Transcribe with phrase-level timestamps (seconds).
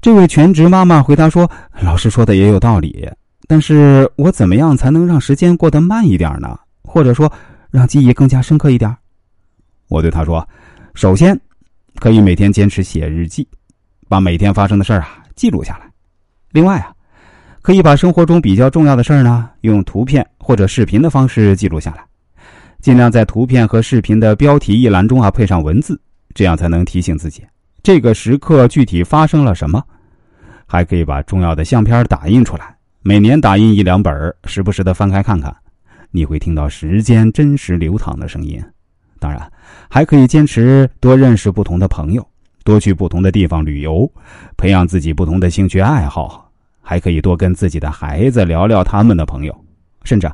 [0.00, 1.50] 这位全职妈妈回答说
[1.82, 3.08] ：“老师说的也有道理，
[3.48, 6.56] 但是我怎么样才能让时间过得慢一点呢？
[6.84, 7.30] 或者说，
[7.70, 8.94] 让记忆更加深刻一点？”
[9.88, 10.46] 我对她说
[10.94, 11.38] ：“首先，
[11.96, 13.46] 可以每天坚持写日记，
[14.08, 15.90] 把每天发生的事儿啊记录下来。
[16.52, 16.92] 另外啊，
[17.60, 22.04] 可以把生活中比较重要的事儿呢，用图片或者视频的方式记录下来，
[22.80, 26.00] 尽量在图片和视频的标题一栏中啊配上文字，
[26.34, 27.42] 这样才能提醒自己。”
[27.88, 29.82] 这个时刻具体发生了什么？
[30.66, 34.12] 还可以把重要的相片打印出来，每年打印一两本，
[34.44, 35.56] 时不时的翻开看看，
[36.10, 38.62] 你会听到时间真实流淌的声音。
[39.18, 39.50] 当然，
[39.88, 42.22] 还可以坚持多认识不同的朋友，
[42.62, 44.06] 多去不同的地方旅游，
[44.58, 49.64] 培养自己不同的兴趣爱好，还可以多跟自己的孩子聊聊他们的朋友，
[50.04, 50.30] 甚至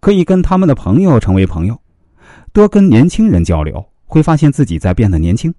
[0.00, 1.80] 可以跟他们的朋友成为朋友，
[2.52, 5.50] 多跟年轻人交流，会发现自己在变得年轻。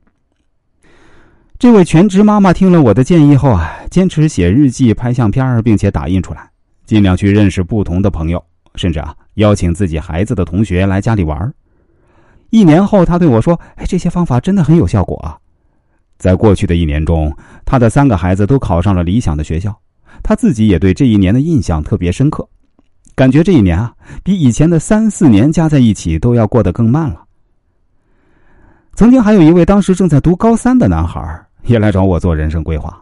[1.61, 6.49] 这位全职妈妈听了我的建议后啊，坚持写日记、拍相片，并且打印出来，
[6.87, 11.53] 尽量去认识不同的朋友，甚至啊邀请自己孩子的同学来家里玩。
[12.49, 15.37] 一年后，她对我说：“哎，这些方法真的很有效果啊！”
[16.17, 17.31] 在过去的一年中，
[17.63, 19.71] 她的三个孩子都考上了理想的学校，
[20.23, 22.43] 她自己也对这一年的印象特别深刻，
[23.13, 27.23] 感觉这一年啊比以前的三四年加在一起都要过得更慢了。
[28.95, 31.39] 曾经还有一位当时正在读高三的男孩。
[31.65, 32.99] 也来找我做人生规划，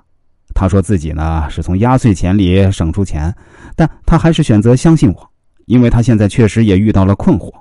[0.54, 3.34] 他说自己呢是从压岁钱里省出钱，
[3.76, 5.32] 但他还是选择相信我，
[5.66, 7.52] 因为他现在确实也遇到了困惑。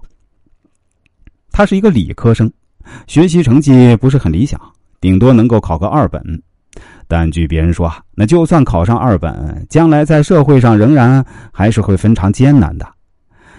[1.50, 2.50] 他是一个理科生，
[3.06, 4.60] 学习成绩不是很理想，
[5.00, 6.22] 顶多能够考个二本，
[7.06, 12.86] 但据别人说啊，那就算考上二本，将来在社会上仍然还是会非常艰难的。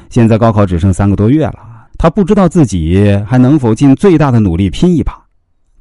[0.10, 5.19] 现在高考只剩三个多月了，他不知道自己还能否尽最大的努力拼一把。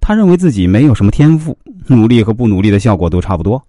[0.09, 1.55] 他认为自己没有什么天赋，
[1.87, 3.63] 努力和不努力的效果都差不多。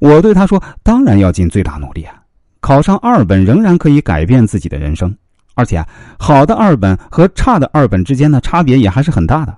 [0.00, 2.20] 我对他说：“当然要尽最大努力啊！
[2.58, 5.16] 考上二本仍然可以改变自己的人生，
[5.54, 5.80] 而且
[6.18, 9.56] 好的二本和差的二本之间的差别也还是很大的。”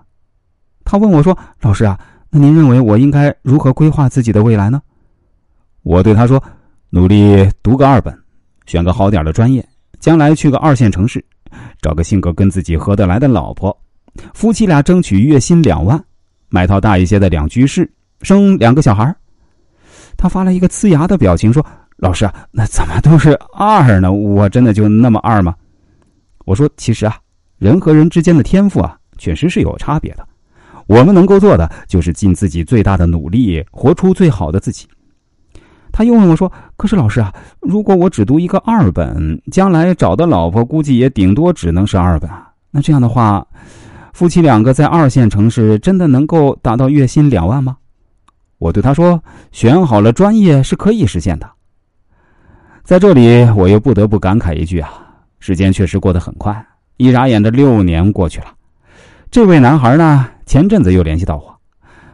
[0.84, 1.98] 他问我说：“老师啊，
[2.28, 4.82] 那您认为我应该如何规划自己的未来呢？”
[5.82, 6.44] 我对他说
[6.92, 8.14] ：“努力读个二本，
[8.66, 9.66] 选个好点的专业，
[9.98, 11.24] 将来去个二线城市，
[11.80, 13.74] 找个性格跟自己合得来的老婆。”
[14.32, 16.02] 夫妻俩争取月薪两万，
[16.48, 17.90] 买套大一些的两居室，
[18.22, 19.14] 生两个小孩。
[20.16, 21.64] 他发了一个呲牙的表情，说
[21.98, 24.12] ：“老师啊，那怎么都是二呢？
[24.12, 25.52] 我真的就那么二吗？”
[26.46, 27.16] 我说：“其实啊，
[27.58, 30.24] 人和人之间的天赋啊，确实是有差别的。
[30.86, 34.86] 我们能够做的，就是尽自己最大的努力，活出最好的自己。”
[35.90, 42.48] 他又问我说：“可是老师啊，如果我只读一个二本，将来找的老婆估计也顶多只能是二本啊。
[42.70, 43.44] 那这样的话。”
[44.14, 47.76] 夫妻两个在二线城市，真的能够达到月薪两万吗？
[48.58, 49.20] 我对他说
[49.50, 51.50] ：“选好了专业是可以实现的。”
[52.84, 54.88] 在这里，我又不得不感慨一句啊，
[55.40, 56.64] 时间确实过得很快，
[56.96, 58.46] 一眨眼的六年过去了。
[59.32, 61.52] 这位男孩呢，前阵子又联系到我，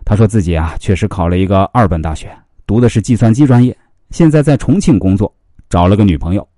[0.02, 2.34] 他说自己啊，确实考了一个二本大学，
[2.66, 3.76] 读的是计算机专业，
[4.08, 5.30] 现在在重庆工作，
[5.68, 6.48] 找了个女朋友，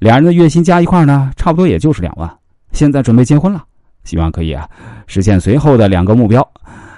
[0.00, 2.28] 俩人的月薪加一块呢，差不多也就是两万，
[2.72, 3.64] 现在准备结婚了。
[4.04, 4.68] 希望可以啊，
[5.06, 6.46] 实现随后的两个目标：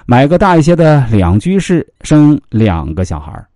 [0.05, 3.47] 买个大一些的两居室，生两个小孩儿。